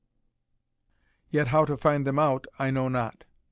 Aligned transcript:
Yet 1.29 1.49
how 1.49 1.63
to 1.65 1.77
find 1.77 2.07
them 2.07 2.17
out 2.17 2.47
I 2.57 2.71
know 2.71 2.89
not." 2.89 3.25